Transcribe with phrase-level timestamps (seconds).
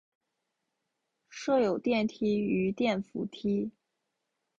[1.29, 3.71] 设有电梯与电扶梯。